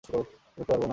দেখতে 0.03 0.63
পারব 0.69 0.81
না! 0.81 0.87